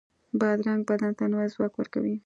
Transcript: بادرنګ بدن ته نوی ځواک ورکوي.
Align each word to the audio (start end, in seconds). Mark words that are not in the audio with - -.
بادرنګ 0.39 0.81
بدن 0.89 1.11
ته 1.17 1.25
نوی 1.31 1.47
ځواک 1.53 1.73
ورکوي. 1.75 2.15